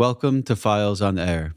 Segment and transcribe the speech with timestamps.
[0.00, 1.52] Welcome to Files on Air,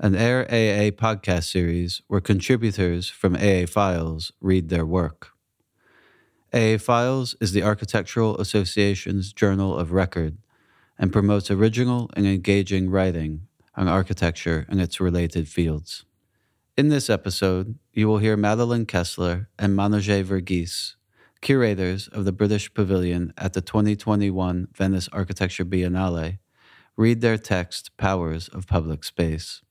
[0.00, 5.28] an Air AA podcast series where contributors from AA Files read their work.
[6.52, 10.38] AA Files is the Architectural Association's journal of record
[10.98, 13.42] and promotes original and engaging writing
[13.76, 16.04] on architecture and its related fields.
[16.76, 20.96] In this episode, you will hear Madeleine Kessler and Manijeh Verghese,
[21.40, 26.38] curators of the British Pavilion at the 2021 Venice Architecture Biennale
[26.98, 29.62] read their text, Powers of Public Space.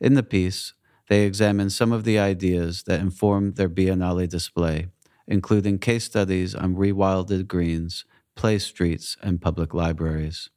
[0.00, 0.74] In the piece,
[1.08, 4.88] they examine some of the ideas that informed their Biennale display,
[5.28, 10.50] including case studies on rewilded greens, play streets, and public libraries.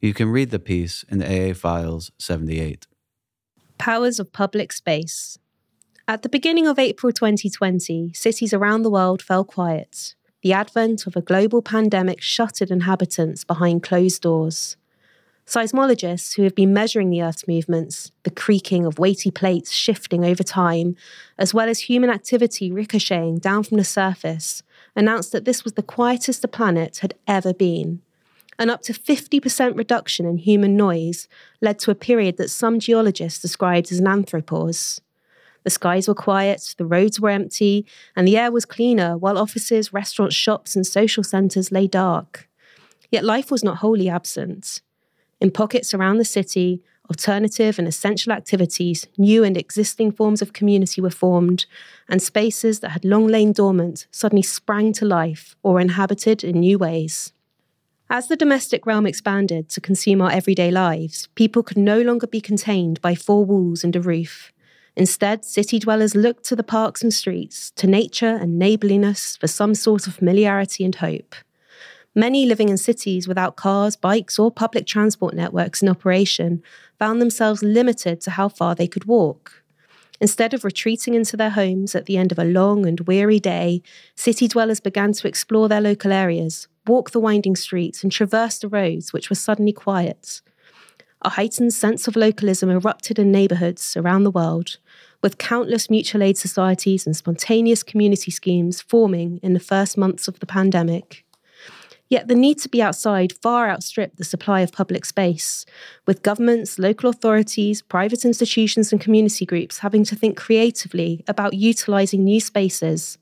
[0.00, 2.86] You can read the piece in AA Files 78.
[3.76, 5.38] Powers of Public Space.
[6.08, 10.14] At the beginning of April 2020, cities around the world fell quiet.
[10.42, 14.76] The advent of a global pandemic shuttered inhabitants behind closed doors.
[15.46, 20.42] Seismologists who have been measuring the Earth's movements, the creaking of weighty plates shifting over
[20.42, 20.96] time,
[21.36, 24.62] as well as human activity ricocheting down from the surface,
[24.94, 28.00] announced that this was the quietest the planet had ever been.
[28.58, 31.26] An up to 50% reduction in human noise
[31.60, 35.00] led to a period that some geologists described as an anthropause.
[35.64, 39.92] The skies were quiet, the roads were empty, and the air was cleaner, while offices,
[39.92, 42.48] restaurants, shops, and social centres lay dark.
[43.10, 44.80] Yet life was not wholly absent.
[45.42, 51.00] In pockets around the city, alternative and essential activities, new and existing forms of community
[51.00, 51.66] were formed,
[52.08, 56.78] and spaces that had long lain dormant suddenly sprang to life or inhabited in new
[56.78, 57.32] ways.
[58.08, 62.40] As the domestic realm expanded to consume our everyday lives, people could no longer be
[62.40, 64.52] contained by four walls and a roof.
[64.94, 69.74] Instead, city dwellers looked to the parks and streets, to nature and neighbourliness for some
[69.74, 71.34] sort of familiarity and hope.
[72.14, 76.62] Many living in cities without cars, bikes, or public transport networks in operation
[76.98, 79.62] found themselves limited to how far they could walk.
[80.20, 83.82] Instead of retreating into their homes at the end of a long and weary day,
[84.14, 88.68] city dwellers began to explore their local areas, walk the winding streets, and traverse the
[88.68, 90.42] roads, which were suddenly quiet.
[91.22, 94.76] A heightened sense of localism erupted in neighbourhoods around the world,
[95.22, 100.40] with countless mutual aid societies and spontaneous community schemes forming in the first months of
[100.40, 101.24] the pandemic.
[102.12, 105.64] Yet the need to be outside far outstripped the supply of public space,
[106.06, 112.22] with governments, local authorities, private institutions, and community groups having to think creatively about utilising
[112.22, 113.16] new spaces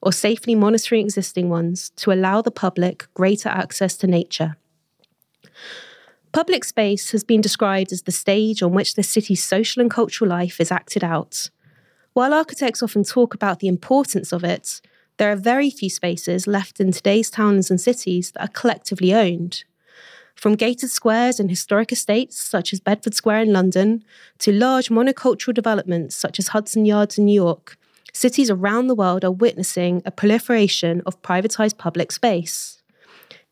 [0.00, 4.56] or safely monitoring existing ones to allow the public greater access to nature.
[6.32, 10.30] Public space has been described as the stage on which the city's social and cultural
[10.30, 11.50] life is acted out.
[12.14, 14.80] While architects often talk about the importance of it,
[15.20, 19.64] there are very few spaces left in today's towns and cities that are collectively owned.
[20.34, 24.02] From gated squares and historic estates such as Bedford Square in London
[24.38, 27.76] to large monocultural developments such as Hudson Yards in New York,
[28.14, 32.80] cities around the world are witnessing a proliferation of privatised public space.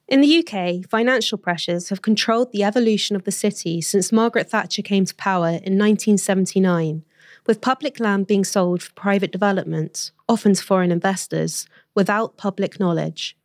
[0.09, 4.81] In the UK, financial pressures have controlled the evolution of the city since Margaret Thatcher
[4.81, 7.05] came to power in 1979,
[7.49, 13.37] with public land being sold for private development, often to foreign investors, without public knowledge.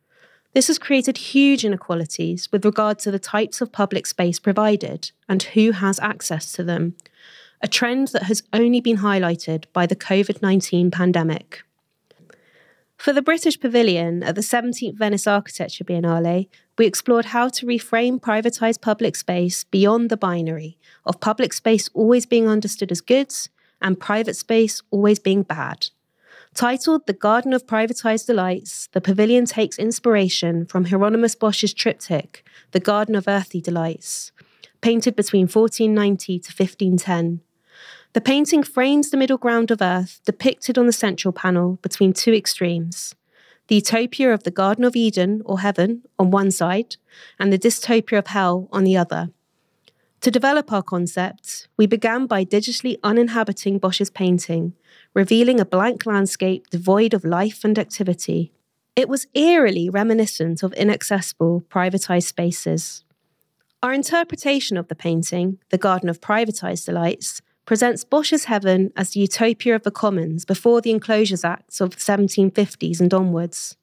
[0.52, 5.42] This has created huge inequalities with regard to the types of public space provided and
[5.42, 6.94] who has access to them,
[7.62, 11.62] a trend that has only been highlighted by the COVID 19 pandemic.
[12.98, 16.48] For the British Pavilion at the 17th Venice Architecture Biennale,
[16.78, 22.26] we explored how to reframe privatised public space beyond the binary of public space always
[22.26, 23.48] being understood as goods
[23.84, 25.88] and private space always being bad.
[26.54, 32.80] Titled The Garden of Privatized Delights, the pavilion takes inspiration from Hieronymus Bosch's triptych, The
[32.80, 34.32] Garden of Earthly Delights,
[34.80, 37.40] painted between 1490 to 1510.
[38.14, 42.32] The painting frames the middle ground of Earth depicted on the central panel between two
[42.32, 43.14] extremes
[43.68, 46.96] the utopia of the Garden of Eden or heaven on one side,
[47.38, 49.30] and the dystopia of hell on the other.
[50.24, 54.72] To develop our concept, we began by digitally uninhabiting Bosch's painting,
[55.12, 58.50] revealing a blank landscape devoid of life and activity.
[58.96, 63.04] It was eerily reminiscent of inaccessible, privatized spaces.
[63.82, 69.20] Our interpretation of the painting, The Garden of Privatized Delights, presents Bosch's heaven as the
[69.20, 73.76] utopia of the commons before the Enclosures Acts of the 1750s and onwards.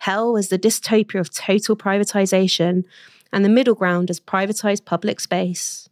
[0.00, 2.82] Hell as the dystopia of total privatization
[3.32, 5.88] and the middle ground as privatised public space.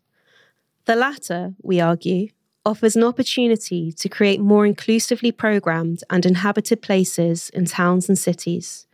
[0.87, 2.29] The latter, we argue,
[2.67, 8.87] offers an opportunity to create more inclusively programmed and inhabited places in towns and cities.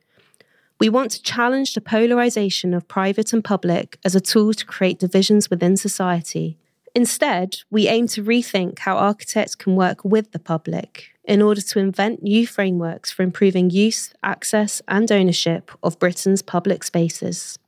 [0.78, 4.98] We want to challenge the polarization of private and public as a tool to create
[4.98, 6.56] divisions within society.
[6.94, 11.78] Instead, we aim to rethink how architects can work with the public in order to
[11.78, 17.58] invent new frameworks for improving use, access, and ownership of Britain's public spaces.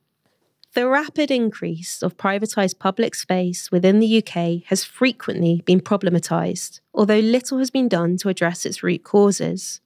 [0.73, 7.19] The rapid increase of privatised public space within the UK has frequently been problematised, although
[7.19, 9.81] little has been done to address its root causes.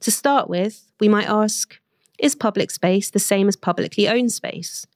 [0.00, 1.80] To start with, we might ask
[2.18, 4.86] is public space the same as publicly owned space?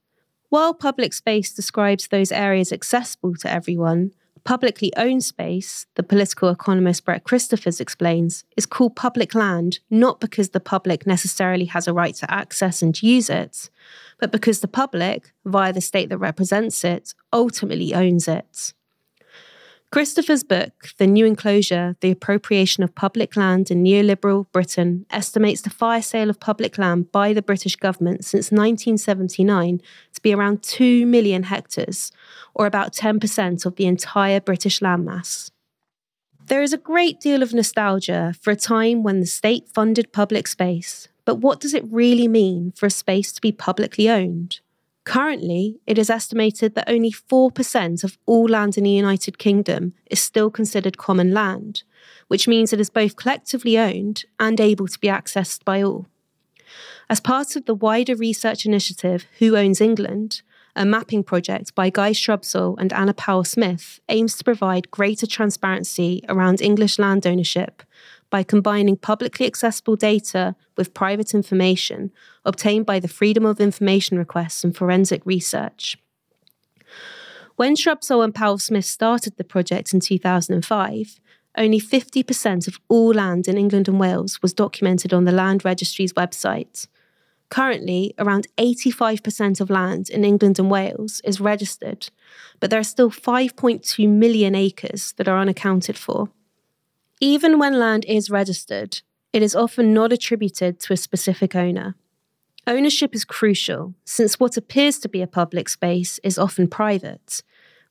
[0.50, 4.12] While public space describes those areas accessible to everyone,
[4.44, 10.50] publicly owned space, the political economist Brett Christophers explains, is called public land not because
[10.50, 13.70] the public necessarily has a right to access and use it,
[14.18, 18.72] but because the public, via the state that represents it, ultimately owns it.
[19.92, 25.70] Christophers' book, The New Enclosure The Appropriation of Public Land in Neoliberal Britain, estimates the
[25.70, 29.80] fire sale of public land by the British government since 1979
[30.14, 32.12] to be around 2 million hectares,
[32.54, 35.50] or about 10% of the entire British landmass.
[36.46, 40.46] There is a great deal of nostalgia for a time when the state funded public
[40.46, 44.60] space, but what does it really mean for a space to be publicly owned?
[45.04, 50.20] Currently, it is estimated that only 4% of all land in the United Kingdom is
[50.20, 51.82] still considered common land,
[52.28, 56.06] which means it is both collectively owned and able to be accessed by all.
[57.08, 60.42] As part of the wider research initiative Who Owns England,
[60.76, 66.22] a mapping project by Guy Shrubsole and Anna Powell Smith aims to provide greater transparency
[66.28, 67.82] around English land ownership
[68.30, 72.12] by combining publicly accessible data with private information
[72.44, 75.98] obtained by the Freedom of Information requests and forensic research.
[77.56, 81.20] When Shrubsole and Powell Smith started the project in 2005,
[81.58, 86.12] only 50% of all land in England and Wales was documented on the Land Registry's
[86.12, 86.86] website.
[87.50, 92.08] Currently, around 85% of land in England and Wales is registered,
[92.60, 96.30] but there are still 5.2 million acres that are unaccounted for.
[97.22, 99.02] Even when land is registered,
[99.34, 101.94] it is often not attributed to a specific owner.
[102.66, 107.42] Ownership is crucial, since what appears to be a public space is often private,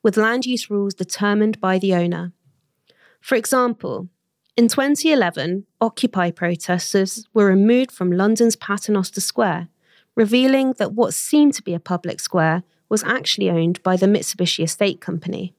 [0.02, 2.32] with land use rules determined by the owner.
[3.20, 4.08] For example,
[4.56, 9.68] in 2011, Occupy protesters were removed from London's Paternoster Square,
[10.16, 14.64] revealing that what seemed to be a public square was actually owned by the Mitsubishi
[14.64, 15.54] Estate Company.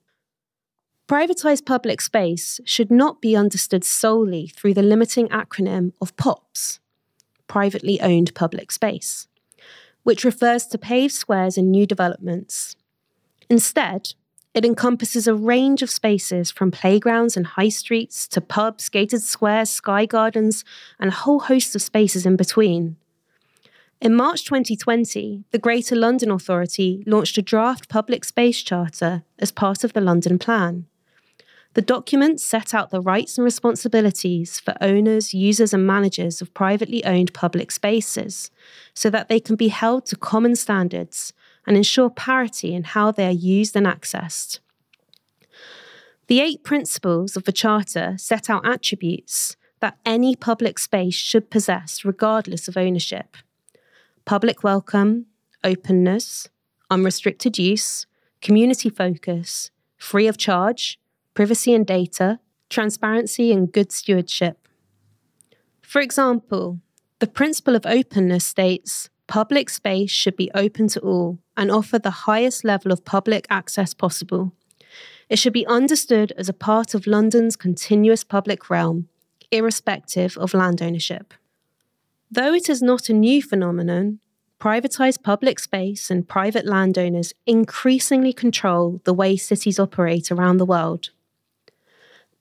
[1.11, 6.79] Privatised public space should not be understood solely through the limiting acronym of POPs,
[7.49, 9.27] privately owned public space,
[10.03, 12.77] which refers to paved squares in new developments.
[13.49, 14.13] Instead,
[14.53, 19.69] it encompasses a range of spaces from playgrounds and high streets to pubs, gated squares,
[19.69, 20.63] sky gardens,
[20.97, 22.95] and a whole host of spaces in between.
[23.99, 29.83] In March 2020, the Greater London Authority launched a draft public space charter as part
[29.83, 30.87] of the London Plan.
[31.73, 37.03] The document set out the rights and responsibilities for owners, users, and managers of privately
[37.05, 38.51] owned public spaces
[38.93, 41.31] so that they can be held to common standards
[41.65, 44.59] and ensure parity in how they are used and accessed.
[46.27, 52.05] The eight principles of the Charter set out attributes that any public space should possess
[52.05, 53.37] regardless of ownership
[54.23, 55.25] public welcome,
[55.63, 56.47] openness,
[56.91, 58.05] unrestricted use,
[58.39, 60.99] community focus, free of charge,
[61.33, 64.67] privacy and data, transparency, and good stewardship.
[65.81, 66.79] For example,
[67.19, 72.25] the principle of openness states public space should be open to all and offer the
[72.27, 74.51] highest level of public access possible.
[75.29, 79.07] It should be understood as a part of London's continuous public realm,
[79.51, 81.33] irrespective of land ownership.
[82.29, 84.19] Though it is not a new phenomenon,
[84.59, 91.11] privatised public space and private landowners increasingly control the way cities operate around the world.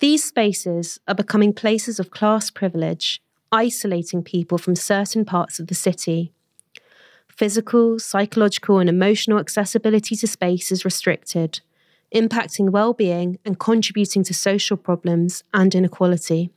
[0.01, 3.21] These spaces are becoming places of class privilege,
[3.53, 6.33] isolating people from certain parts of the city.
[7.29, 11.61] Physical, psychological, and emotional accessibility to space is restricted,
[12.15, 16.49] impacting well being and contributing to social problems and inequality.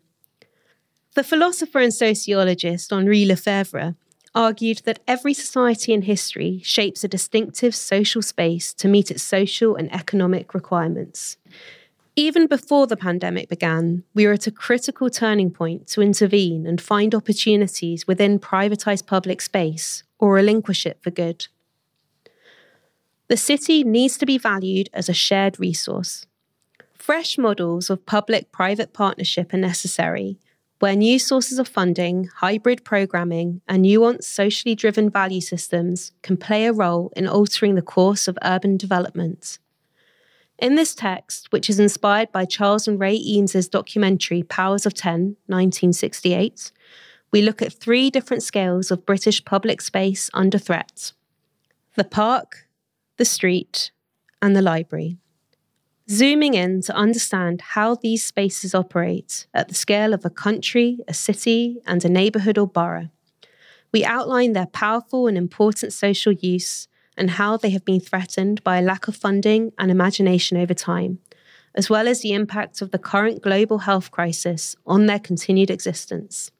[1.15, 3.95] The philosopher and sociologist Henri Lefebvre
[4.33, 9.75] argued that every society in history shapes a distinctive social space to meet its social
[9.75, 11.37] and economic requirements.
[12.15, 16.79] Even before the pandemic began, we were at a critical turning point to intervene and
[16.79, 21.47] find opportunities within privatised public space or relinquish it for good.
[23.29, 26.27] The city needs to be valued as a shared resource.
[26.93, 30.37] Fresh models of public private partnership are necessary,
[30.79, 36.65] where new sources of funding, hybrid programming, and nuanced socially driven value systems can play
[36.65, 39.57] a role in altering the course of urban development.
[40.59, 45.35] In this text, which is inspired by Charles and Ray Eames' documentary Powers of Ten,
[45.47, 46.71] 1968,
[47.31, 51.13] we look at three different scales of British public space under threat
[51.95, 52.67] the park,
[53.17, 53.91] the street,
[54.41, 55.17] and the library.
[56.09, 61.13] Zooming in to understand how these spaces operate at the scale of a country, a
[61.13, 63.09] city, and a neighbourhood or borough.
[63.91, 68.77] We outline their powerful and important social use and how they have been threatened by
[68.77, 71.19] a lack of funding and imagination over time,
[71.75, 76.51] as well as the impact of the current global health crisis on their continued existence.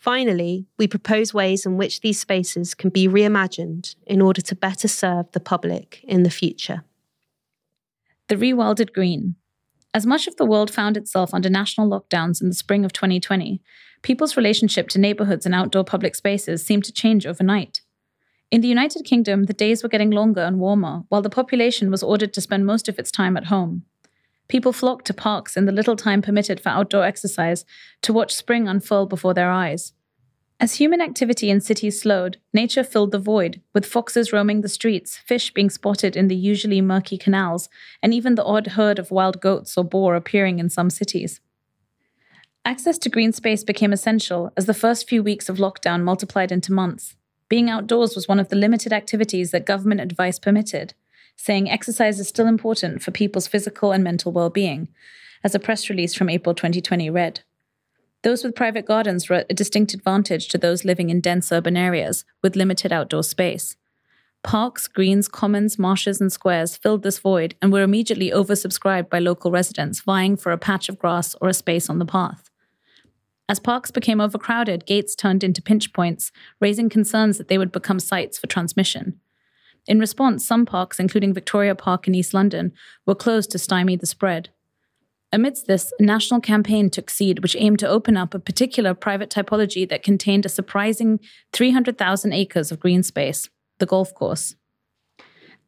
[0.00, 4.88] Finally, we propose ways in which these spaces can be reimagined in order to better
[4.88, 6.84] serve the public in the future.
[8.28, 9.34] The Rewilded Green.
[9.92, 13.60] As much of the world found itself under national lockdowns in the spring of 2020,
[14.02, 17.82] people's relationship to neighborhoods and outdoor public spaces seemed to change overnight.
[18.50, 22.02] In the United Kingdom, the days were getting longer and warmer, while the population was
[22.02, 23.84] ordered to spend most of its time at home.
[24.48, 27.64] People flocked to parks in the little time permitted for outdoor exercise
[28.02, 29.92] to watch spring unfurl before their eyes.
[30.58, 35.16] As human activity in cities slowed, nature filled the void, with foxes roaming the streets,
[35.16, 37.68] fish being spotted in the usually murky canals,
[38.02, 41.40] and even the odd herd of wild goats or boar appearing in some cities.
[42.64, 46.72] Access to green space became essential as the first few weeks of lockdown multiplied into
[46.72, 47.14] months.
[47.50, 50.94] Being outdoors was one of the limited activities that government advice permitted,
[51.36, 54.88] saying exercise is still important for people's physical and mental well being,
[55.42, 57.40] as a press release from April 2020 read.
[58.22, 62.24] Those with private gardens were a distinct advantage to those living in dense urban areas
[62.40, 63.76] with limited outdoor space.
[64.44, 69.50] Parks, greens, commons, marshes, and squares filled this void and were immediately oversubscribed by local
[69.50, 72.49] residents vying for a patch of grass or a space on the path.
[73.50, 76.30] As parks became overcrowded, gates turned into pinch points,
[76.60, 79.18] raising concerns that they would become sites for transmission.
[79.88, 82.72] In response, some parks, including Victoria Park in East London,
[83.06, 84.50] were closed to stymie the spread.
[85.32, 89.30] Amidst this, a national campaign took seed which aimed to open up a particular private
[89.30, 91.18] typology that contained a surprising
[91.52, 94.54] 300,000 acres of green space, the golf course.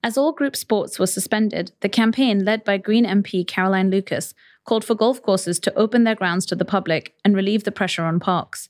[0.04, 4.34] As all group sports were suspended, the campaign, led by Green MP Caroline Lucas,
[4.64, 8.04] called for golf courses to open their grounds to the public and relieve the pressure
[8.04, 8.68] on parks.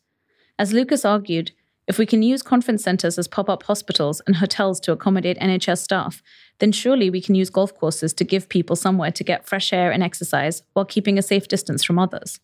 [0.59, 1.53] As Lucas argued,
[1.89, 5.79] if we can use conference centres as pop up hospitals and hotels to accommodate NHS
[5.79, 6.23] staff,
[6.61, 9.91] then surely we can use golf courses to give people somewhere to get fresh air
[9.91, 12.39] and exercise while keeping a safe distance from others.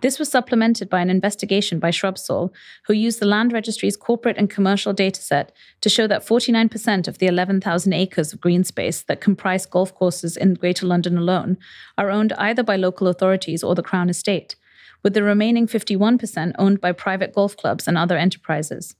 [0.00, 2.52] This was supplemented by an investigation by Shrubsole,
[2.86, 5.48] who used the Land Registry's corporate and commercial dataset
[5.80, 10.36] to show that 49% of the 11,000 acres of green space that comprise golf courses
[10.36, 11.58] in Greater London alone
[11.96, 14.54] are owned either by local authorities or the Crown Estate,
[15.02, 18.94] with the remaining 51% owned by private golf clubs and other enterprises.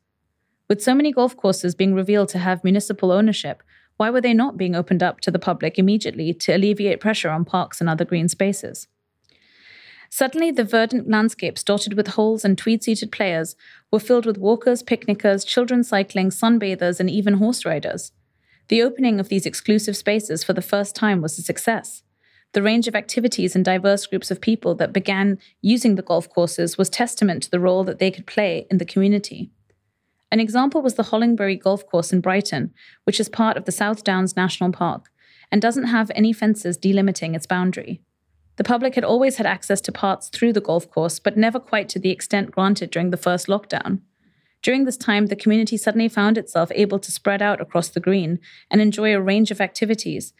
[0.69, 3.63] With so many golf courses being revealed to have municipal ownership,
[3.99, 7.45] why were they not being opened up to the public immediately to alleviate pressure on
[7.45, 8.89] parks and other green spaces?
[10.11, 13.57] Suddenly, the verdant landscapes dotted with holes and tweed seated players
[13.93, 18.13] were filled with walkers, picnickers, children cycling, sunbathers, and even horse riders.
[18.69, 22.03] The opening of these exclusive spaces for the first time was a success.
[22.53, 26.79] The range of activities and diverse groups of people that began using the golf courses
[26.79, 29.51] was testament to the role that they could play in the community.
[30.31, 32.73] An example was the Hollingbury Golf Course in Brighton,
[33.05, 35.11] which is part of the South Downs National Park
[35.51, 38.03] and doesn't have any fences delimiting its boundary.
[38.59, 41.89] The public had always had access to parts through the golf course, but never quite
[41.91, 44.01] to the extent granted during the first lockdown.
[44.63, 48.41] During this time, the community suddenly found itself able to spread out across the green
[48.69, 50.33] and enjoy a range of activities.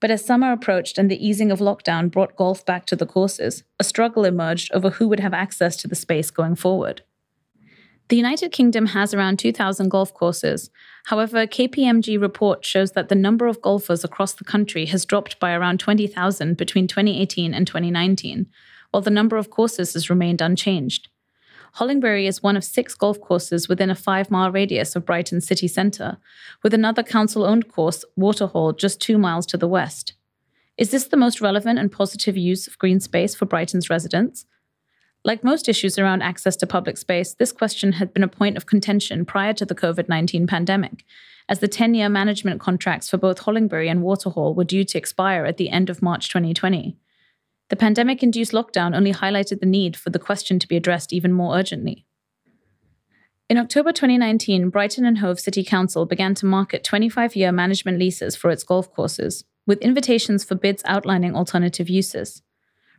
[0.00, 3.64] But as summer approached and the easing of lockdown brought golf back to the courses,
[3.80, 7.02] a struggle emerged over who would have access to the space going forward.
[8.08, 10.70] The United Kingdom has around 2,000 golf courses.
[11.06, 15.52] However, KPMG report shows that the number of golfers across the country has dropped by
[15.52, 18.46] around 20,000 between 2018 and 2019,
[18.90, 21.08] while the number of courses has remained unchanged.
[21.76, 25.66] Hollingbury is one of six golf courses within a five mile radius of Brighton city
[25.66, 26.18] centre,
[26.62, 30.12] with another council owned course, Waterhall, just two miles to the west.
[30.76, 34.44] Is this the most relevant and positive use of green space for Brighton's residents?
[35.24, 38.66] Like most issues around access to public space, this question had been a point of
[38.66, 41.04] contention prior to the COVID 19 pandemic,
[41.48, 45.46] as the 10 year management contracts for both Hollingbury and Waterhall were due to expire
[45.46, 46.98] at the end of March 2020.
[47.70, 51.32] The pandemic induced lockdown only highlighted the need for the question to be addressed even
[51.32, 52.04] more urgently.
[53.48, 58.36] In October 2019, Brighton and Hove City Council began to market 25 year management leases
[58.36, 62.42] for its golf courses, with invitations for bids outlining alternative uses.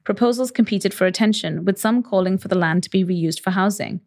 [0.06, 4.00] Proposals competed for attention, with some calling for the land to be reused for housing.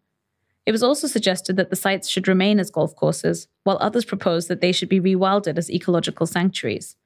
[0.64, 4.49] It was also suggested that the sites should remain as golf courses, while others proposed
[4.49, 6.97] that they should be rewilded as ecological sanctuaries.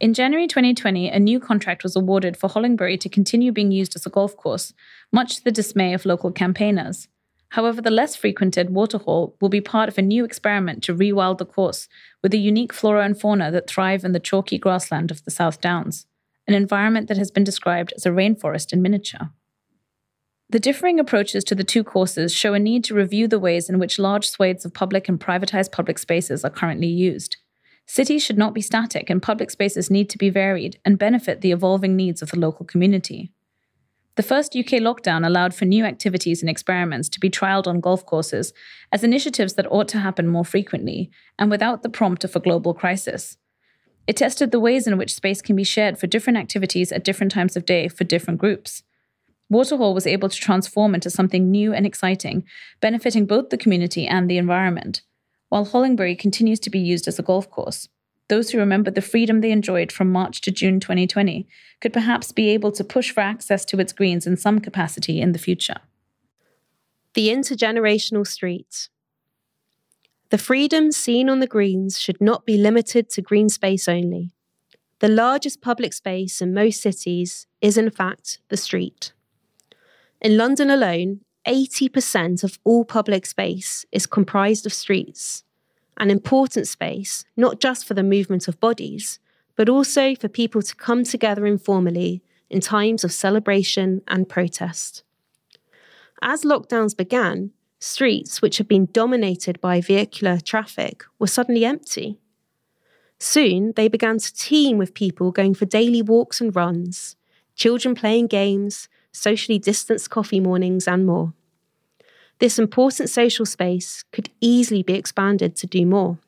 [0.00, 4.06] In January 2020, a new contract was awarded for Hollingbury to continue being used as
[4.06, 4.72] a golf course,
[5.12, 7.08] much to the dismay of local campaigners.
[7.50, 11.44] However, the less frequented Waterhall will be part of a new experiment to rewild the
[11.44, 11.88] course
[12.22, 15.60] with the unique flora and fauna that thrive in the chalky grassland of the South
[15.60, 16.06] Downs,
[16.50, 19.30] an environment that has been described as a rainforest in miniature.
[20.48, 23.78] The differing approaches to the two courses show a need to review the ways in
[23.78, 27.36] which large swathes of public and privatized public spaces are currently used.
[27.86, 31.52] Cities should not be static, and public spaces need to be varied and benefit the
[31.52, 33.32] evolving needs of the local community.
[34.16, 38.04] The first UK lockdown allowed for new activities and experiments to be trialled on golf
[38.04, 38.52] courses
[38.90, 42.74] as initiatives that ought to happen more frequently and without the prompt of a global
[42.74, 43.38] crisis.
[44.06, 47.32] It tested the ways in which space can be shared for different activities at different
[47.32, 48.82] times of day for different groups.
[49.48, 52.44] Waterhall was able to transform into something new and exciting,
[52.80, 55.02] benefiting both the community and the environment,
[55.48, 57.88] while Hollingbury continues to be used as a golf course.
[58.28, 61.48] Those who remember the freedom they enjoyed from March to June 2020
[61.80, 65.32] could perhaps be able to push for access to its greens in some capacity in
[65.32, 65.78] the future.
[67.14, 68.88] The intergenerational street.
[70.30, 74.30] The freedom seen on the greens should not be limited to green space only.
[75.00, 79.12] The largest public space in most cities is, in fact, the street.
[80.20, 85.42] In London alone, 80% of all public space is comprised of streets,
[85.96, 89.18] an important space not just for the movement of bodies,
[89.56, 95.02] but also for people to come together informally in times of celebration and protest.
[96.22, 102.18] As lockdowns began, streets which had been dominated by vehicular traffic were suddenly empty.
[103.18, 107.16] Soon, they began to teem with people going for daily walks and runs,
[107.54, 111.32] children playing games, socially distanced coffee mornings, and more.
[112.38, 116.18] This important social space could easily be expanded to do more.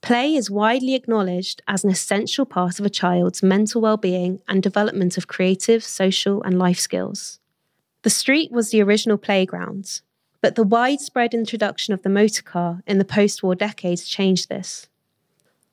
[0.00, 5.18] Play is widely acknowledged as an essential part of a child's mental well-being and development
[5.18, 7.40] of creative, social, and life skills.
[8.02, 10.00] The street was the original playground,
[10.40, 14.88] but the widespread introduction of the motor car in the post war decades changed this.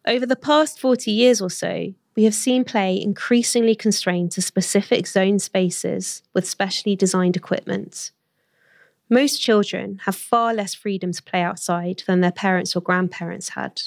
[0.08, 5.06] Over the past 40 years or so, we have seen play increasingly constrained to specific
[5.06, 8.12] zone spaces with specially designed equipment.
[9.10, 13.84] Most children have far less freedom to play outside than their parents or grandparents had.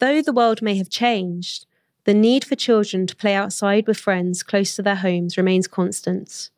[0.00, 1.66] Though the world may have changed,
[2.04, 6.50] the need for children to play outside with friends close to their homes remains constant,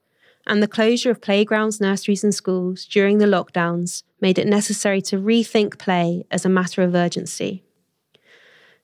[0.46, 5.16] and the closure of playgrounds, nurseries, and schools during the lockdowns made it necessary to
[5.16, 7.62] rethink play as a matter of urgency.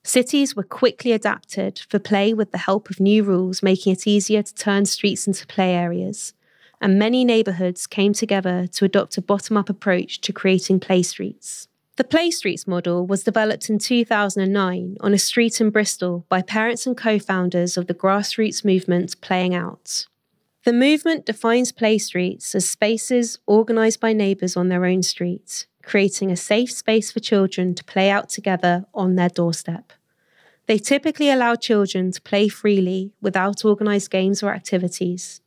[0.02, 4.42] Cities were quickly adapted for play with the help of new rules, making it easier
[4.42, 6.32] to turn streets into play areas.
[6.80, 11.68] And many neighbourhoods came together to adopt a bottom up approach to creating play streets.
[11.96, 16.86] The Play Streets model was developed in 2009 on a street in Bristol by parents
[16.86, 20.06] and co founders of the grassroots movement Playing Out.
[20.62, 26.30] The movement defines play streets as spaces organised by neighbours on their own streets, creating
[26.30, 29.94] a safe space for children to play out together on their doorstep.
[30.66, 35.40] They typically allow children to play freely without organised games or activities.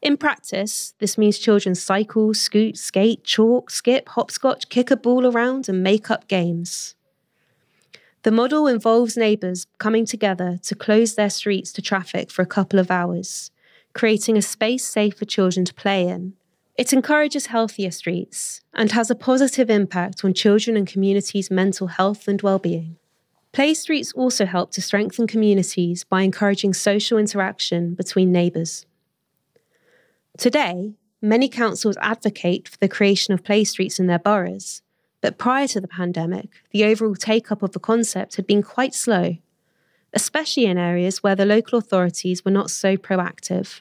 [0.00, 5.68] In practice, this means children cycle, scoot, skate, chalk, skip, hopscotch, kick a ball around,
[5.68, 6.94] and make up games.
[8.22, 12.78] The model involves neighbours coming together to close their streets to traffic for a couple
[12.78, 13.50] of hours,
[13.96, 16.34] creating a space safe for children to play in
[16.76, 22.28] it encourages healthier streets and has a positive impact on children and communities' mental health
[22.28, 22.96] and well-being.
[23.52, 28.84] Play streets also help to strengthen communities by encouraging social interaction between neighbours.
[30.36, 34.82] Today, many councils advocate for the creation of play streets in their boroughs,
[35.22, 38.94] but prior to the pandemic, the overall take up of the concept had been quite
[38.94, 39.38] slow,
[40.12, 43.80] especially in areas where the local authorities were not so proactive.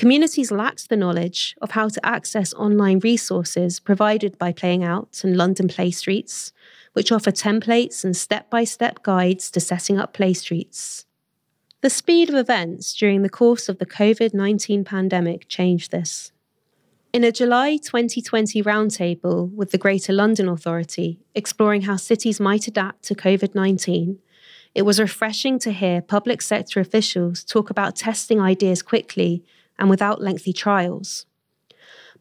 [0.00, 5.36] Communities lacked the knowledge of how to access online resources provided by Playing Out and
[5.36, 6.54] London Play Streets,
[6.94, 11.04] which offer templates and step by step guides to setting up play streets.
[11.82, 16.32] The speed of events during the course of the COVID 19 pandemic changed this.
[17.12, 23.02] In a July 2020 roundtable with the Greater London Authority exploring how cities might adapt
[23.02, 24.18] to COVID 19,
[24.74, 29.44] it was refreshing to hear public sector officials talk about testing ideas quickly
[29.80, 31.26] and without lengthy trials.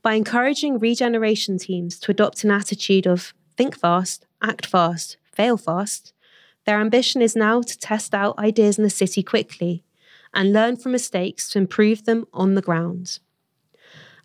[0.01, 6.13] By encouraging regeneration teams to adopt an attitude of think fast, act fast, fail fast,
[6.65, 9.83] their ambition is now to test out ideas in the city quickly
[10.33, 13.19] and learn from mistakes to improve them on the ground.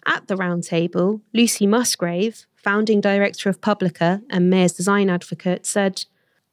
[0.07, 6.05] At the roundtable, Lucy Musgrave, founding director of Publica and Mayor's design advocate, said,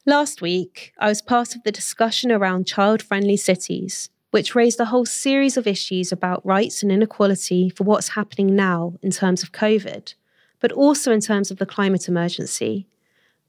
[0.05, 4.85] Last week, I was part of the discussion around child friendly cities, which raised a
[4.85, 9.51] whole series of issues about rights and inequality for what's happening now in terms of
[9.51, 10.13] COVID,
[10.59, 12.87] but also in terms of the climate emergency.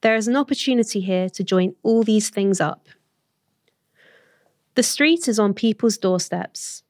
[0.02, 2.88] There is an opportunity here to join all these things up.
[4.74, 6.82] The street is on people's doorsteps.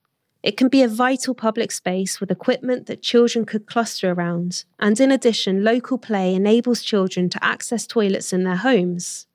[0.43, 4.99] It can be a vital public space with equipment that children could cluster around, and
[4.99, 9.27] in addition, local play enables children to access toilets in their homes.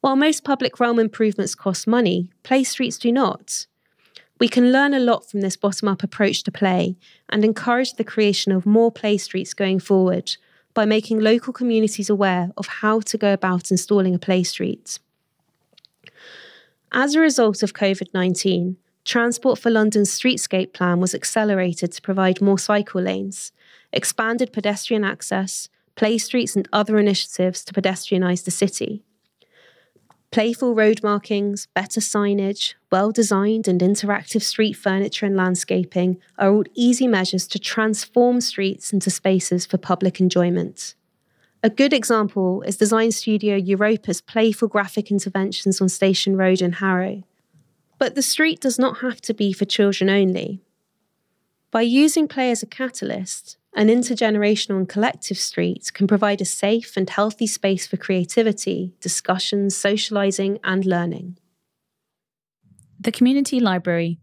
[0.00, 3.66] While most public realm improvements cost money, play streets do not.
[4.38, 6.96] We can learn a lot from this bottom up approach to play
[7.28, 10.36] and encourage the creation of more play streets going forward
[10.74, 15.00] by making local communities aware of how to go about installing a play street.
[16.92, 22.40] As a result of COVID 19, Transport for London's streetscape plan was accelerated to provide
[22.40, 23.52] more cycle lanes,
[23.92, 29.02] expanded pedestrian access, play streets, and other initiatives to pedestrianise the city.
[30.30, 36.64] Playful road markings, better signage, well designed and interactive street furniture and landscaping are all
[36.74, 40.94] easy measures to transform streets into spaces for public enjoyment.
[41.62, 47.22] A good example is design studio Europa's playful graphic interventions on Station Road in Harrow.
[47.98, 50.60] But the street does not have to be for children only.
[51.70, 56.96] By using play as a catalyst, an intergenerational and collective street can provide a safe
[56.96, 61.38] and healthy space for creativity, discussions, socialising, and learning.
[62.98, 64.18] The Community Library.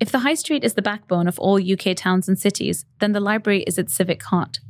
[0.00, 3.20] If the High Street is the backbone of all UK towns and cities, then the
[3.20, 4.60] library is its civic heart.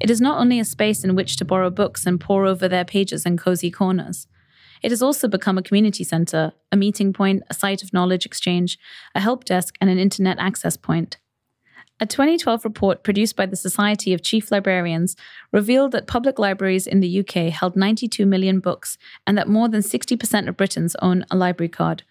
[0.00, 2.84] It is not only a space in which to borrow books and pore over their
[2.84, 4.26] pages in cosy corners.
[4.82, 8.76] It has also become a community centre, a meeting point, a site of knowledge exchange,
[9.14, 11.18] a help desk, and an internet access point.
[12.00, 15.14] A 2012 report produced by the Society of Chief Librarians
[15.52, 19.82] revealed that public libraries in the UK held 92 million books and that more than
[19.82, 22.02] 60% of Britons own a library card.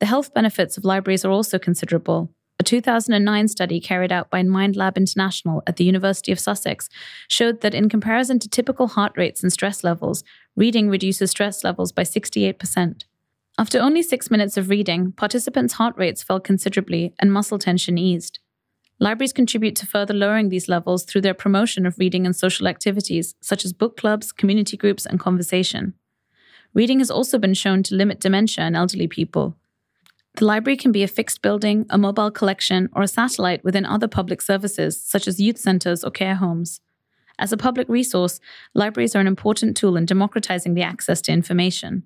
[0.00, 2.30] The health benefits of libraries are also considerable.
[2.58, 6.90] A 2009 study carried out by MindLab International at the University of Sussex
[7.26, 10.24] showed that, in comparison to typical heart rates and stress levels,
[10.56, 13.04] reading reduces stress levels by 68%.
[13.58, 18.40] After only six minutes of reading, participants' heart rates fell considerably and muscle tension eased.
[19.02, 23.34] Libraries contribute to further lowering these levels through their promotion of reading and social activities,
[23.40, 25.94] such as book clubs, community groups, and conversation.
[26.74, 29.56] Reading has also been shown to limit dementia in elderly people.
[30.36, 34.06] The library can be a fixed building, a mobile collection, or a satellite within other
[34.06, 36.82] public services, such as youth centres or care homes.
[37.38, 38.38] As a public resource,
[38.74, 42.04] libraries are an important tool in democratizing the access to information.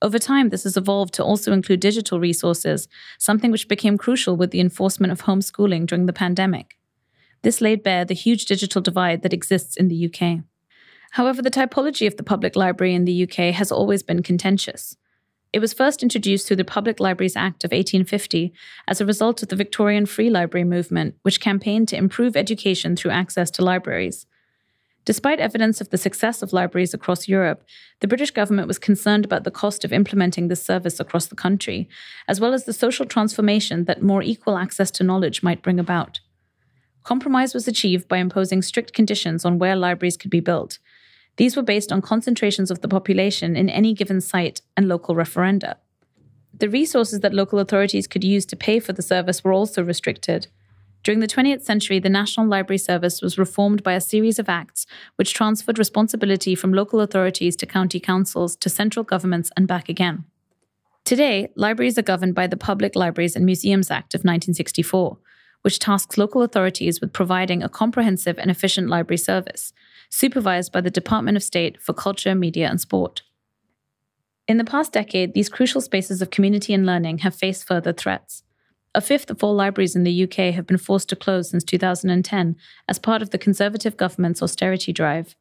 [0.00, 4.52] Over time, this has evolved to also include digital resources, something which became crucial with
[4.52, 6.78] the enforcement of homeschooling during the pandemic.
[7.42, 10.44] This laid bare the huge digital divide that exists in the UK.
[11.12, 14.96] However, the typology of the public library in the UK has always been contentious.
[15.52, 18.52] It was first introduced through the Public Libraries Act of 1850
[18.86, 23.12] as a result of the Victorian Free Library movement, which campaigned to improve education through
[23.12, 24.26] access to libraries.
[25.08, 27.64] Despite evidence of the success of libraries across Europe,
[28.00, 31.88] the British government was concerned about the cost of implementing this service across the country,
[32.28, 36.20] as well as the social transformation that more equal access to knowledge might bring about.
[37.04, 40.78] Compromise was achieved by imposing strict conditions on where libraries could be built,
[41.38, 45.76] these were based on concentrations of the population in any given site and local referenda.
[46.52, 50.48] The resources that local authorities could use to pay for the service were also restricted.
[51.08, 54.84] During the 20th century, the National Library Service was reformed by a series of acts
[55.16, 60.26] which transferred responsibility from local authorities to county councils to central governments and back again.
[61.06, 65.16] Today, libraries are governed by the Public Libraries and Museums Act of 1964,
[65.62, 69.72] which tasks local authorities with providing a comprehensive and efficient library service,
[70.10, 73.22] supervised by the Department of State for Culture, Media and Sport.
[74.46, 78.42] In the past decade, these crucial spaces of community and learning have faced further threats.
[78.98, 82.56] A fifth of all libraries in the UK have been forced to close since 2010
[82.88, 85.36] as part of the Conservative government's austerity drive.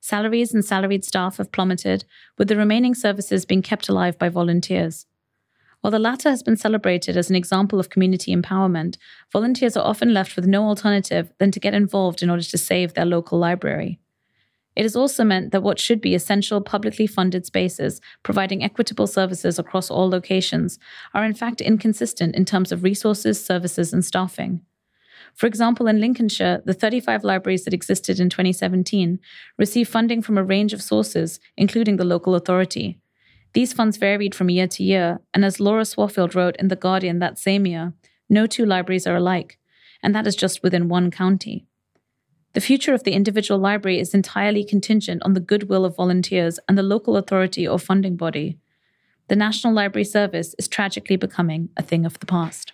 [0.00, 2.04] Salaries and salaried staff have plummeted,
[2.38, 5.06] with the remaining services being kept alive by volunteers.
[5.80, 8.96] While the latter has been celebrated as an example of community empowerment,
[9.32, 12.94] volunteers are often left with no alternative than to get involved in order to save
[12.94, 14.00] their local library.
[14.78, 19.58] It has also meant that what should be essential publicly funded spaces, providing equitable services
[19.58, 20.78] across all locations,
[21.12, 24.60] are in fact inconsistent in terms of resources, services, and staffing.
[25.34, 29.18] For example, in Lincolnshire, the 35 libraries that existed in 2017
[29.58, 33.00] received funding from a range of sources, including the local authority.
[33.54, 37.18] These funds varied from year to year, and as Laura Swaffield wrote in The Guardian
[37.18, 37.94] that same year,
[38.30, 39.58] no two libraries are alike,
[40.04, 41.67] and that is just within one county.
[42.58, 46.76] The future of the individual library is entirely contingent on the goodwill of volunteers and
[46.76, 48.58] the local authority or funding body.
[49.28, 52.72] The National Library Service is tragically becoming a thing of the past.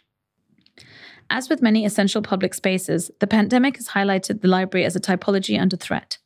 [1.28, 5.60] As with many essential public spaces, the pandemic has highlighted the library as a typology
[5.60, 6.16] under threat.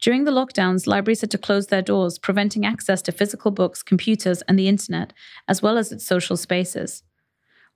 [0.00, 4.40] During the lockdowns, libraries had to close their doors, preventing access to physical books, computers,
[4.48, 5.12] and the internet,
[5.46, 7.02] as well as its social spaces.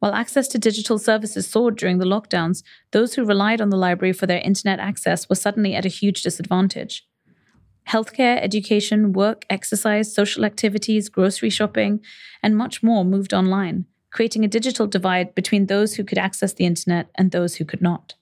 [0.02, 4.12] While access to digital services soared during the lockdowns, those who relied on the library
[4.12, 7.06] for their internet access were suddenly at a huge disadvantage.
[7.88, 12.00] Healthcare, education, work, exercise, social activities, grocery shopping,
[12.42, 16.66] and much more moved online, creating a digital divide between those who could access the
[16.66, 18.16] internet and those who could not.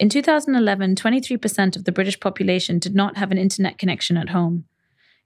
[0.00, 4.64] In 2011, 23% of the British population did not have an internet connection at home.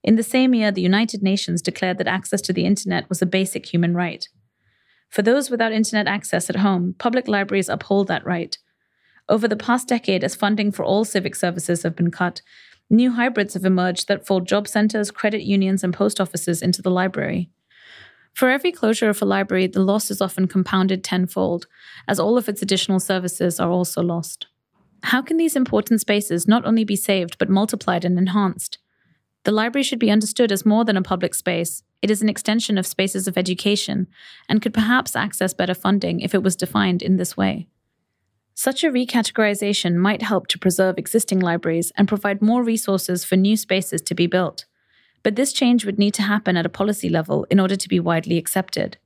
[0.03, 3.25] In the same year, the United Nations declared that access to the internet was a
[3.25, 4.29] basic human right.
[5.09, 8.57] For those without internet access at home, public libraries uphold that right.
[9.29, 12.41] Over the past decade, as funding for all civic services have been cut,
[12.89, 16.91] new hybrids have emerged that fold job centers, credit unions, and post offices into the
[16.91, 17.49] library.
[18.33, 21.65] For every closure of a library, the loss is often compounded tenfold,
[22.07, 24.47] as all of its additional services are also lost.
[25.03, 28.77] How can these important spaces not only be saved, but multiplied and enhanced?
[29.43, 31.83] The library should be understood as more than a public space.
[32.01, 34.07] It is an extension of spaces of education
[34.47, 37.67] and could perhaps access better funding if it was defined in this way.
[38.53, 43.55] Such a recategorization might help to preserve existing libraries and provide more resources for new
[43.55, 44.65] spaces to be built.
[45.21, 47.99] But this change would need to happen at a policy level in order to be
[47.99, 48.97] widely accepted.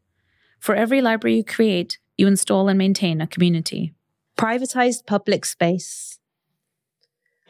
[0.59, 3.93] For every library you create, you install and maintain a community.
[4.37, 6.19] Privatized public space.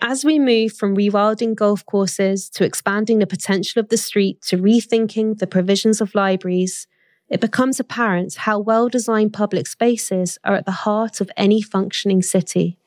[0.03, 4.57] As we move from rewilding golf courses to expanding the potential of the street to
[4.57, 6.87] rethinking the provisions of libraries,
[7.29, 12.23] it becomes apparent how well designed public spaces are at the heart of any functioning
[12.23, 12.79] city.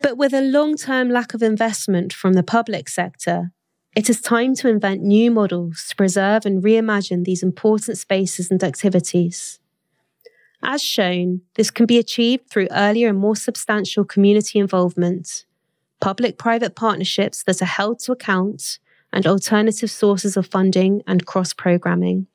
[0.00, 3.50] But with a long term lack of investment from the public sector,
[3.96, 8.62] it is time to invent new models to preserve and reimagine these important spaces and
[8.62, 9.58] activities.
[10.62, 15.44] As shown, this can be achieved through earlier and more substantial community involvement
[16.00, 18.78] public private partnerships that are held to account,
[19.12, 22.26] and alternative sources of funding and cross programming.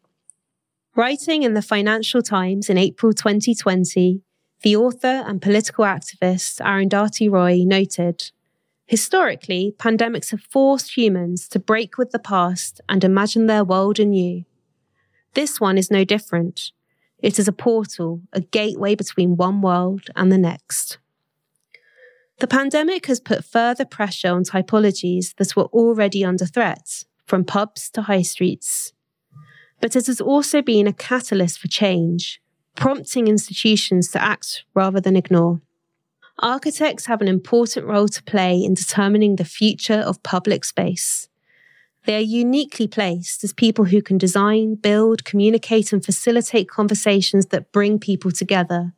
[0.95, 4.21] Writing in the Financial Times in April 2020,
[4.61, 8.31] the author and political activist Arundhati Roy noted
[8.85, 14.43] Historically, pandemics have forced humans to break with the past and imagine their world anew.
[15.33, 16.71] This one is no different.
[17.19, 20.97] It is a portal, a gateway between one world and the next.
[22.39, 27.89] The pandemic has put further pressure on typologies that were already under threat, from pubs
[27.91, 28.91] to high streets.
[29.79, 32.41] But it has also been a catalyst for change,
[32.75, 35.61] prompting institutions to act rather than ignore.
[36.39, 41.29] Architects have an important role to play in determining the future of public space.
[42.05, 47.71] They are uniquely placed as people who can design, build, communicate, and facilitate conversations that
[47.71, 48.93] bring people together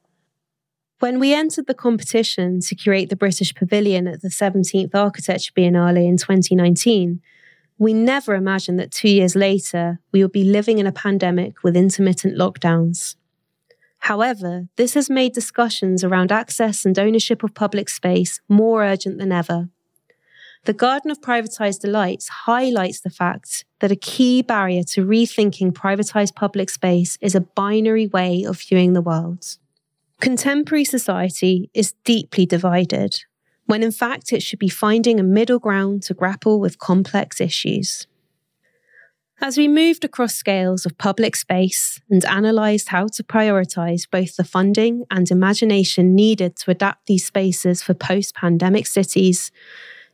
[1.06, 6.04] when we entered the competition to curate the British Pavilion at the 17th Architecture Biennale
[6.04, 7.22] in 2019,
[7.78, 11.78] we never imagined that two years later we would be living in a pandemic with
[11.78, 13.18] intermittent lockdowns.
[14.00, 19.32] However, this has made discussions around access and ownership of public space more urgent than
[19.32, 19.70] ever.
[20.64, 26.34] The Garden of Privatised Delights highlights the fact that a key barrier to rethinking privatised
[26.34, 29.60] public space is a binary way of viewing the world.
[30.22, 33.20] Contemporary society is deeply divided,
[33.66, 38.08] when in fact it should be finding a middle ground to grapple with complex issues.
[39.42, 44.46] As we moved across scales of public space and analysed how to prioritise both the
[44.46, 49.52] funding and imagination needed to adapt these spaces for post pandemic cities,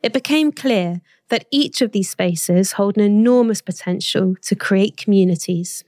[0.02, 5.84] it became clear that each of these spaces hold an enormous potential to create communities.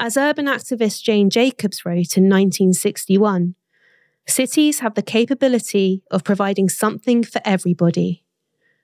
[0.00, 3.56] As urban activist Jane Jacobs wrote in 1961,
[4.28, 8.24] cities have the capability of providing something for everybody,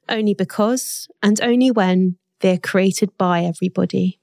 [0.09, 4.19] only because and only when they are created by everybody.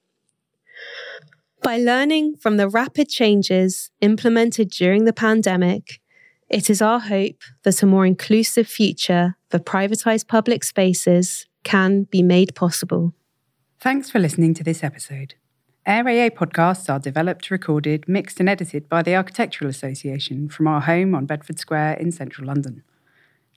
[1.64, 6.02] By learning from the rapid changes implemented during the pandemic,
[6.50, 12.22] it is our hope that a more inclusive future for privatised public spaces can be
[12.22, 13.14] made possible.
[13.80, 15.36] Thanks for listening to this episode.
[15.84, 20.82] Air AA podcasts are developed, recorded, mixed, and edited by the Architectural Association from our
[20.82, 22.84] home on Bedford Square in central London.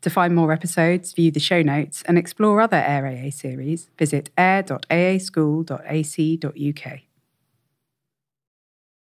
[0.01, 4.31] To find more episodes, view the show notes, and explore other AIR AA series, visit
[4.39, 7.01] air.aaschool.ac.uk.